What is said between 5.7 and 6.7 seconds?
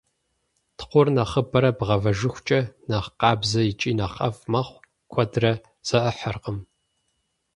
зэӏыхьэркъым.